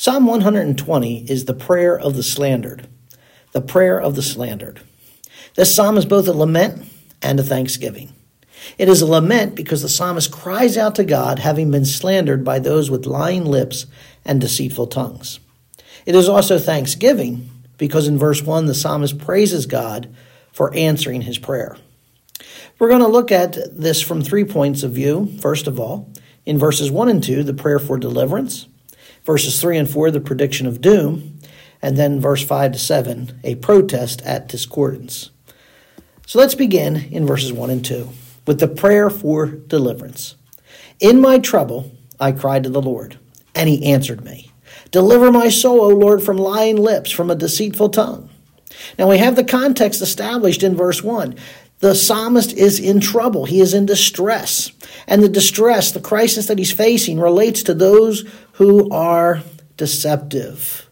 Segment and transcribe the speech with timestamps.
[0.00, 2.86] Psalm 120 is the prayer of the slandered.
[3.50, 4.78] The prayer of the slandered.
[5.56, 6.84] This psalm is both a lament
[7.20, 8.12] and a thanksgiving.
[8.78, 12.60] It is a lament because the psalmist cries out to God, having been slandered by
[12.60, 13.86] those with lying lips
[14.24, 15.40] and deceitful tongues.
[16.06, 20.14] It is also thanksgiving because in verse 1, the psalmist praises God
[20.52, 21.76] for answering his prayer.
[22.78, 25.36] We're going to look at this from three points of view.
[25.40, 26.12] First of all,
[26.46, 28.68] in verses 1 and 2, the prayer for deliverance
[29.28, 31.38] verses 3 and 4, the prediction of doom,
[31.82, 35.28] and then verse 5 to 7, a protest at discordance.
[36.26, 38.08] So let's begin in verses 1 and 2
[38.46, 40.36] with the prayer for deliverance.
[40.98, 43.18] In my trouble, I cried to the Lord,
[43.54, 44.50] and he answered me.
[44.92, 48.30] Deliver my soul, O Lord, from lying lips, from a deceitful tongue.
[48.98, 51.36] Now we have the context established in verse 1.
[51.80, 53.44] The psalmist is in trouble.
[53.44, 54.72] He is in distress.
[55.06, 59.42] And the distress, the crisis that he's facing, relates to those who are
[59.76, 60.90] deceptive.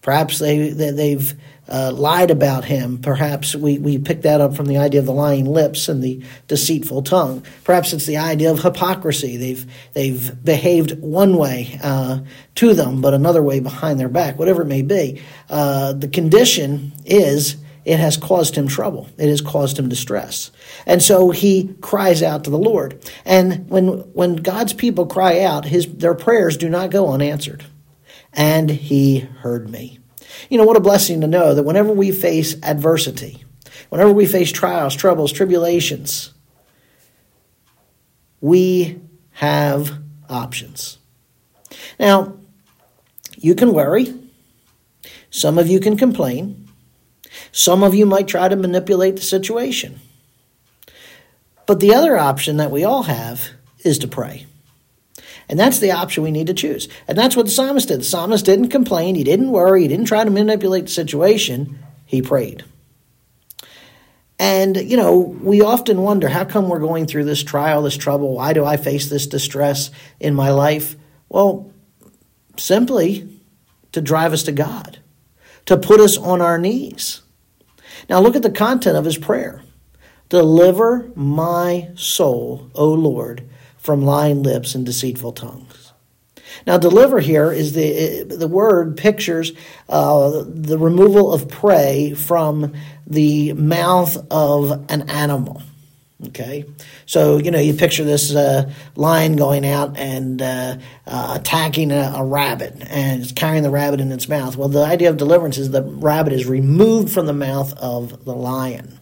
[0.00, 1.34] Perhaps they, they, have
[1.68, 2.98] uh, lied about him.
[2.98, 6.22] Perhaps we, we pick that up from the idea of the lying lips and the
[6.46, 7.44] deceitful tongue.
[7.64, 9.36] Perhaps it's the idea of hypocrisy.
[9.36, 12.20] They've, they've behaved one way uh,
[12.54, 15.20] to them, but another way behind their back, whatever it may be.
[15.50, 17.56] Uh, the condition is
[17.88, 19.08] it has caused him trouble.
[19.16, 20.50] It has caused him distress.
[20.84, 23.02] And so he cries out to the Lord.
[23.24, 27.64] And when, when God's people cry out, his, their prayers do not go unanswered.
[28.34, 30.00] And he heard me.
[30.50, 33.42] You know, what a blessing to know that whenever we face adversity,
[33.88, 36.34] whenever we face trials, troubles, tribulations,
[38.42, 40.98] we have options.
[41.98, 42.36] Now,
[43.38, 44.14] you can worry.
[45.30, 46.67] Some of you can complain.
[47.52, 50.00] Some of you might try to manipulate the situation.
[51.66, 53.50] But the other option that we all have
[53.84, 54.46] is to pray.
[55.48, 56.88] And that's the option we need to choose.
[57.06, 58.00] And that's what the psalmist did.
[58.00, 62.22] The psalmist didn't complain, he didn't worry, he didn't try to manipulate the situation, he
[62.22, 62.64] prayed.
[64.38, 68.34] And, you know, we often wonder how come we're going through this trial, this trouble?
[68.34, 70.96] Why do I face this distress in my life?
[71.28, 71.72] Well,
[72.56, 73.28] simply
[73.92, 74.98] to drive us to God,
[75.66, 77.22] to put us on our knees.
[78.08, 79.62] Now look at the content of his prayer.
[80.28, 83.48] Deliver my soul, O Lord,
[83.78, 85.92] from lying lips and deceitful tongues.
[86.66, 89.52] Now, deliver here is the the word pictures
[89.88, 92.74] uh, the removal of prey from
[93.06, 95.62] the mouth of an animal.
[96.26, 96.64] Okay,
[97.06, 102.12] so you know you picture this uh, lion going out and uh, uh, attacking a,
[102.16, 104.56] a, rabbit and it's carrying the rabbit in its mouth.
[104.56, 108.34] Well, the idea of deliverance is the rabbit is removed from the mouth of the
[108.34, 108.98] lion.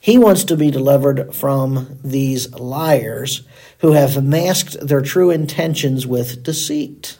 [0.00, 3.42] He wants to be delivered from these liars
[3.80, 7.18] who have masked their true intentions with deceit.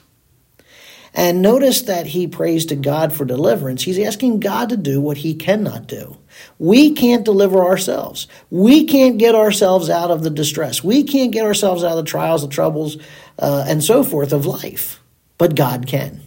[1.19, 3.83] And notice that he prays to God for deliverance.
[3.83, 6.15] He's asking God to do what he cannot do.
[6.59, 8.25] We can't deliver ourselves.
[8.49, 10.81] We can't get ourselves out of the distress.
[10.81, 12.95] We can't get ourselves out of the trials, the troubles,
[13.37, 15.01] uh, and so forth of life.
[15.37, 16.21] But God can.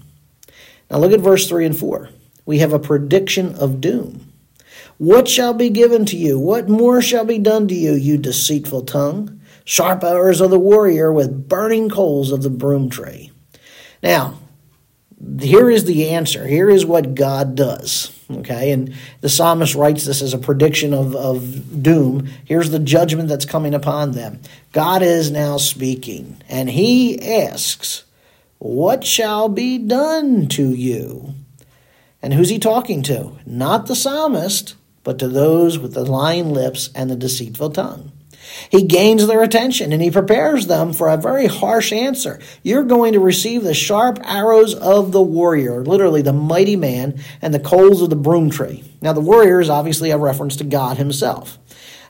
[0.90, 2.10] Now look at verse 3 and 4.
[2.44, 4.30] We have a prediction of doom.
[4.98, 6.38] What shall be given to you?
[6.38, 9.40] What more shall be done to you, you deceitful tongue?
[9.64, 13.32] Sharp arrows of the warrior with burning coals of the broom tree.
[14.02, 14.36] Now,
[15.40, 16.46] here is the answer.
[16.46, 18.10] Here is what God does.
[18.30, 22.28] Okay, and the psalmist writes this as a prediction of, of doom.
[22.44, 24.40] Here's the judgment that's coming upon them.
[24.72, 28.04] God is now speaking, and he asks,
[28.58, 31.34] What shall be done to you?
[32.22, 33.32] And who's he talking to?
[33.44, 38.12] Not the psalmist, but to those with the lying lips and the deceitful tongue.
[38.70, 42.40] He gains their attention and he prepares them for a very harsh answer.
[42.62, 47.52] You're going to receive the sharp arrows of the warrior, literally the mighty man, and
[47.52, 48.84] the coals of the broom tree.
[49.00, 51.58] Now, the warrior is obviously a reference to God himself.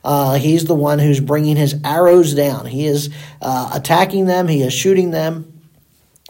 [0.05, 2.67] Uh, he's the one who's bringing his arrows down.
[2.67, 3.11] He is
[3.41, 5.49] uh, attacking them, he is shooting them.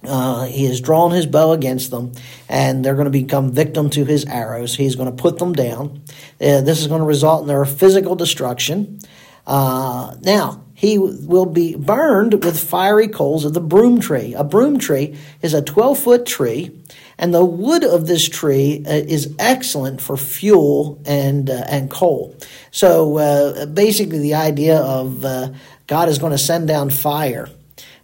[0.04, 2.12] Uh, he has drawn his bow against them,
[2.48, 4.74] and they're going to become victim to his arrows.
[4.74, 6.02] He's going to put them down.
[6.40, 8.98] Uh, this is going to result in their physical destruction.
[9.46, 14.34] Uh, now, he will be burned with fiery coals of the broom tree.
[14.34, 16.76] A broom tree is a 12 foot tree,
[17.18, 22.36] and the wood of this tree uh, is excellent for fuel and, uh, and coal.
[22.70, 25.50] So uh, basically, the idea of uh,
[25.86, 27.48] God is going to send down fire.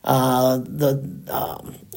[0.04, 0.94] Uh, the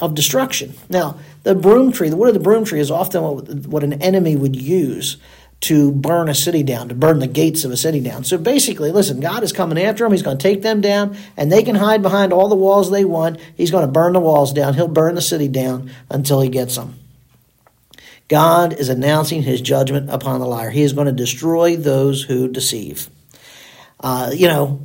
[0.02, 0.74] of destruction.
[0.90, 4.02] Now, the broom tree, the wood of the broom tree, is often what, what an
[4.02, 5.18] enemy would use
[5.62, 8.24] to burn a city down, to burn the gates of a city down.
[8.24, 10.12] So basically, listen, God is coming after them.
[10.12, 13.06] He's going to take them down, and they can hide behind all the walls they
[13.06, 13.40] want.
[13.56, 14.74] He's going to burn the walls down.
[14.74, 16.96] He'll burn the city down until he gets them.
[18.28, 20.72] God is announcing his judgment upon the liar.
[20.72, 23.10] He is going to destroy those who deceive.
[24.00, 24.82] Uh, you know,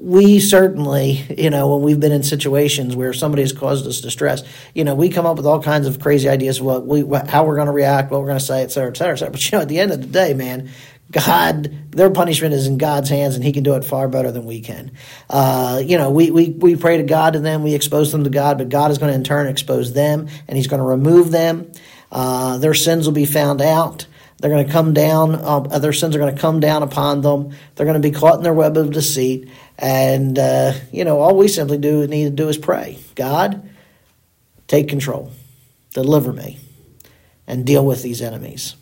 [0.00, 4.42] we certainly, you know, when we've been in situations where somebody has caused us distress,
[4.74, 7.44] you know, we come up with all kinds of crazy ideas of what we, how
[7.44, 9.32] we're going to react, what we're going to say, et cetera, et cetera, et cetera.
[9.32, 10.70] But, you know, at the end of the day, man,
[11.10, 14.44] God, their punishment is in God's hands, and He can do it far better than
[14.44, 14.92] we can.
[15.30, 18.30] Uh, you know, we, we, we pray to God and then we expose them to
[18.30, 21.30] God, but God is going to in turn expose them, and He's going to remove
[21.30, 21.72] them.
[22.12, 24.06] Uh, their sins will be found out.
[24.38, 27.50] They're going to come down, uh, their sins are going to come down upon them.
[27.74, 29.48] They're going to be caught in their web of deceit.
[29.76, 33.68] And, uh, you know, all we simply do need to do is pray God,
[34.68, 35.32] take control,
[35.92, 36.58] deliver me,
[37.48, 38.76] and deal with these enemies.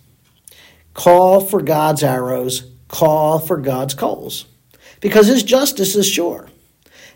[0.93, 4.47] Call for God's arrows, call for God's coals,
[5.01, 6.49] because his justice is sure.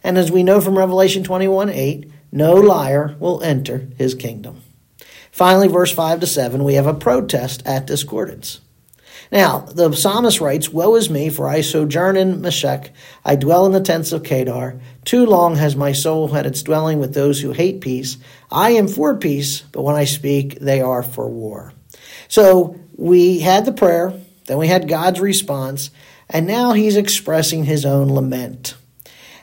[0.02, 4.62] And as we know from Revelation 21 8, no liar will enter his kingdom.
[5.30, 8.60] Finally, verse 5 to 7, we have a protest at discordance.
[9.32, 12.90] Now, the psalmist writes, Woe is me, for I sojourn in Meshech.
[13.24, 14.80] I dwell in the tents of Kedar.
[15.04, 18.18] Too long has my soul had its dwelling with those who hate peace.
[18.50, 21.72] I am for peace, but when I speak, they are for war.
[22.26, 24.12] So we had the prayer,
[24.46, 25.90] then we had God's response,
[26.28, 28.74] and now he's expressing his own lament.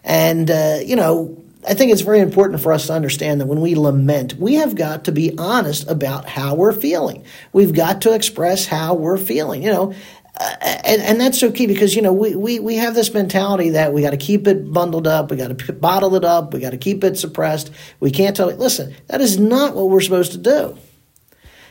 [0.04, 3.60] And, uh, you know, I think it's very important for us to understand that when
[3.60, 7.26] we lament, we have got to be honest about how we're feeling.
[7.52, 9.64] We've got to express how we're feeling.
[9.64, 9.94] You know,
[10.40, 13.72] uh, and, and that's so key because you know we, we, we have this mentality
[13.72, 16.60] that we got to keep it bundled up, we got to bottle it up, we
[16.62, 17.72] got to keep it suppressed.
[18.00, 18.60] We can't tell it.
[18.60, 20.78] Listen, that is not what we're supposed to do.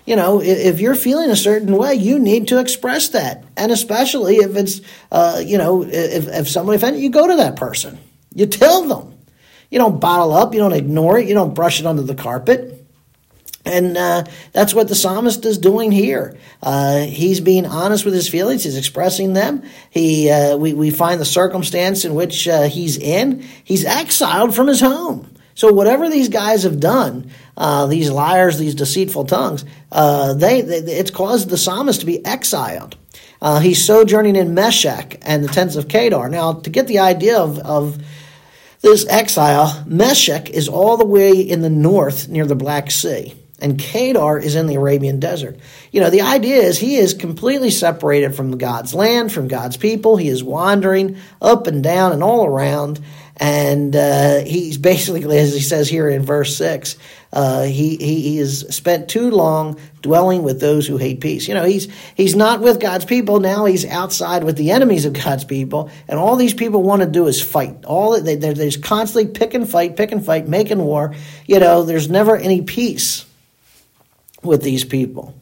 [0.04, 3.72] You know, if, if you're feeling a certain way, you need to express that, and
[3.72, 7.98] especially if it's, uh, you know, if if somebody offended you, go to that person.
[8.34, 9.15] You tell them.
[9.70, 12.76] You don't bottle up, you don't ignore it, you don't brush it under the carpet.
[13.66, 16.38] And uh, that's what the psalmist is doing here.
[16.62, 18.62] Uh, he's being honest with his feelings.
[18.62, 19.64] He's expressing them.
[19.90, 23.44] He, uh, we, we find the circumstance in which uh, he's in.
[23.64, 25.34] He's exiled from his home.
[25.56, 30.78] So whatever these guys have done, uh, these liars, these deceitful tongues, uh, they, they,
[30.78, 32.96] it's caused the psalmist to be exiled.
[33.62, 36.28] he's sojourning in Meshech and the tents of Kedar.
[36.28, 37.98] Now, to get the idea of, of
[38.86, 43.80] this exile, Meshech is all the way in the north near the Black Sea, and
[43.80, 45.58] Kedar is in the Arabian desert.
[45.90, 50.16] You know, the idea is he is completely separated from God's land, from God's people.
[50.16, 53.00] He is wandering up and down and all around.
[53.38, 56.96] And uh, he's basically, as he says here in verse 6,
[57.32, 61.46] uh, he, he, has spent too long dwelling with those who hate peace.
[61.46, 63.40] You know, he's, he's not with God's people.
[63.40, 65.90] Now he's outside with the enemies of God's people.
[66.08, 67.84] And all these people want to do is fight.
[67.84, 71.14] All they, they're, they're constantly pick and fight, pick and fight, making war.
[71.44, 73.26] You know, there's never any peace
[74.42, 75.38] with these people.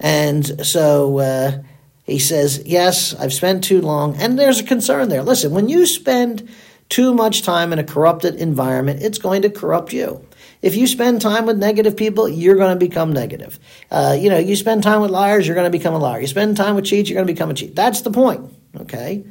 [0.00, 1.62] And so uh,
[2.04, 4.16] he says, Yes, I've spent too long.
[4.16, 5.22] And there's a concern there.
[5.22, 6.48] Listen, when you spend
[6.88, 10.26] too much time in a corrupted environment, it's going to corrupt you.
[10.62, 13.58] If you spend time with negative people, you're going to become negative.
[13.90, 16.20] Uh, you know, you spend time with liars, you're going to become a liar.
[16.20, 17.74] You spend time with cheats, you're going to become a cheat.
[17.74, 19.24] That's the point, okay?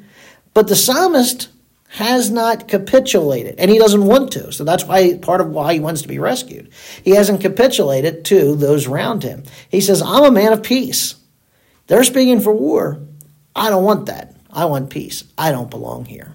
[0.53, 1.49] But the psalmist
[1.87, 4.51] has not capitulated, and he doesn't want to.
[4.51, 6.69] So that's why part of why he wants to be rescued.
[7.03, 9.43] He hasn't capitulated to those around him.
[9.69, 11.15] He says, I'm a man of peace.
[11.87, 12.99] They're speaking for war.
[13.55, 14.35] I don't want that.
[14.51, 15.23] I want peace.
[15.37, 16.34] I don't belong here.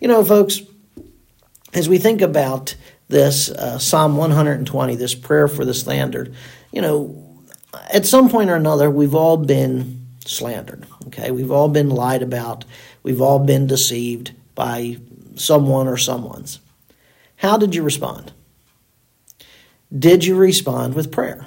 [0.00, 0.60] You know, folks,
[1.74, 2.76] as we think about
[3.08, 6.34] this uh, Psalm 120, this prayer for the slandered,
[6.72, 7.24] you know,
[7.92, 10.86] at some point or another, we've all been slandered.
[11.06, 12.64] Okay, we've all been lied about.
[13.02, 14.98] We've all been deceived by
[15.36, 16.60] someone or someone's.
[17.36, 18.32] How did you respond?
[19.96, 21.46] Did you respond with prayer?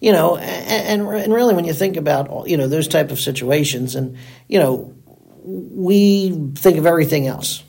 [0.00, 3.94] You know, and, and really, when you think about you know those type of situations,
[3.94, 4.16] and
[4.48, 4.94] you know,
[5.42, 7.62] we think of everything else.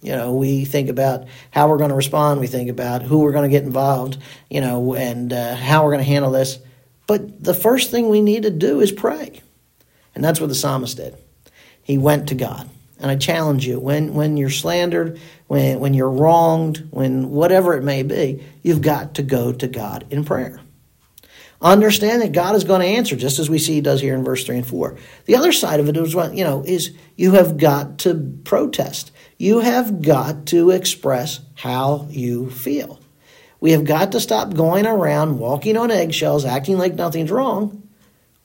[0.00, 2.40] You know, we think about how we're going to respond.
[2.40, 4.18] We think about who we're going to get involved.
[4.50, 6.58] You know, and uh, how we're going to handle this.
[7.06, 9.40] But the first thing we need to do is pray,
[10.14, 11.16] and that's what the psalmist did.
[11.82, 12.68] He went to God.
[13.02, 17.82] And I challenge you when, when you're slandered, when, when you're wronged, when whatever it
[17.82, 20.60] may be, you've got to go to God in prayer.
[21.62, 24.24] Understand that God is going to answer, just as we see He does here in
[24.24, 24.98] verse three and four.
[25.26, 29.12] The other side of it is what you know is you have got to protest.
[29.38, 33.00] You have got to express how you feel.
[33.60, 37.88] We have got to stop going around walking on eggshells, acting like nothing's wrong,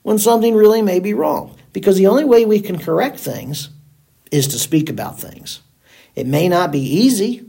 [0.04, 1.58] when something really may be wrong.
[1.74, 3.70] Because the only way we can correct things
[4.32, 5.62] is to speak about things.
[6.16, 7.46] It may not be easy,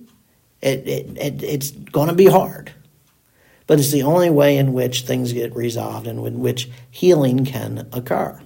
[0.63, 2.73] it, it, it it's going to be hard,
[3.69, 7.87] but it's the only way in which things get resolved and in which healing can
[7.93, 8.41] occur.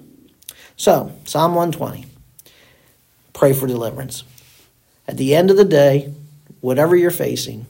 [0.76, 2.06] So, Psalm 120
[3.32, 4.24] pray for deliverance.
[5.08, 6.12] At the end of the day,
[6.60, 7.66] whatever you're facing,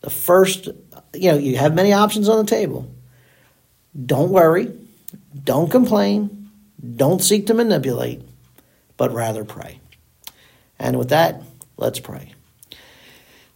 [0.00, 0.66] the first,
[1.14, 2.90] you know, you have many options on the table.
[4.04, 4.72] Don't worry,
[5.44, 6.50] don't complain,
[6.96, 8.22] don't seek to manipulate,
[8.96, 9.78] but rather pray.
[10.78, 11.42] And with that,
[11.76, 12.34] let's pray.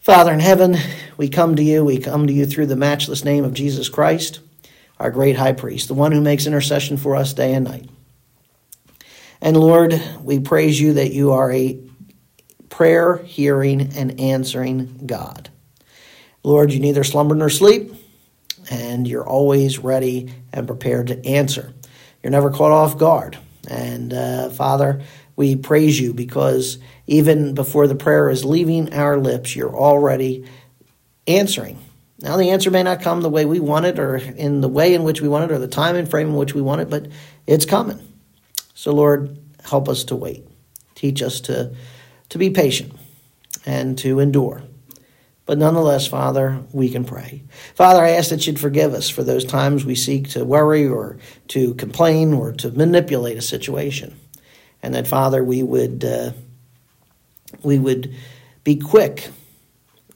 [0.09, 0.75] Father in heaven,
[1.19, 1.85] we come to you.
[1.85, 4.41] We come to you through the matchless name of Jesus Christ,
[4.99, 7.91] our great high priest, the one who makes intercession for us day and night.
[9.43, 11.79] And Lord, we praise you that you are a
[12.71, 15.51] prayer hearing and answering God.
[16.43, 17.93] Lord, you neither slumber nor sleep,
[18.71, 21.75] and you're always ready and prepared to answer.
[22.23, 23.37] You're never caught off guard.
[23.69, 25.03] And uh, Father,
[25.39, 30.45] we praise you because even before the prayer is leaving our lips, you're already
[31.29, 31.79] answering.
[32.19, 34.95] Now, the answer may not come the way we want it, or in the way
[34.95, 36.91] in which we want it, or the time and frame in which we want it,
[36.91, 37.07] but
[37.47, 38.01] it's coming.
[38.75, 40.45] So, Lord, help us to wait.
[40.97, 41.73] Teach us to,
[42.31, 42.93] to be patient
[43.65, 44.65] and to endure.
[45.47, 47.45] But nonetheless, Father, we can pray.
[47.77, 51.19] Father, I ask that you'd forgive us for those times we seek to worry or
[51.49, 54.19] to complain or to manipulate a situation.
[54.83, 56.33] And that, Father, we would, uh,
[57.63, 58.15] we would
[58.65, 59.31] be quick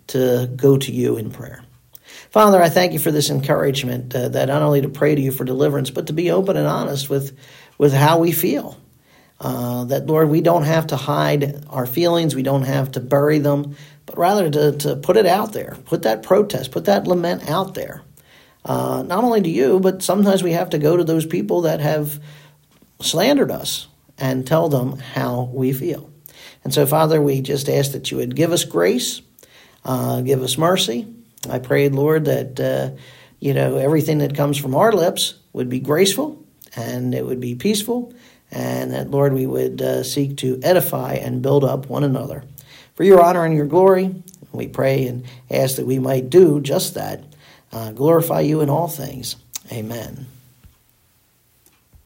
[0.09, 1.65] to go to you in prayer.
[2.31, 5.33] Father, I thank you for this encouragement uh, that not only to pray to you
[5.33, 7.37] for deliverance, but to be open and honest with,
[7.79, 8.79] with how we feel.
[9.41, 13.39] Uh, that, Lord, we don't have to hide our feelings, we don't have to bury
[13.39, 13.77] them,
[14.07, 17.75] but rather to, to put it out there, put that protest, put that lament out
[17.75, 18.03] there.
[18.65, 21.81] Uh, not only to you, but sometimes we have to go to those people that
[21.81, 22.21] have
[23.01, 23.89] slandered us
[24.23, 26.09] and tell them how we feel.
[26.63, 29.21] And so, Father, we just ask that you would give us grace,
[29.85, 31.13] uh, give us mercy.
[31.51, 32.97] I prayed, Lord, that uh,
[33.41, 37.57] you know everything that comes from our lips would be graceful and it would be
[37.57, 38.15] peaceful,
[38.53, 42.45] and that Lord, we would uh, seek to edify and build up one another
[42.95, 44.15] for your honor and your glory.
[44.53, 47.25] We pray and ask that we might do just that,
[47.73, 49.35] uh, glorify you in all things.
[49.73, 50.27] Amen.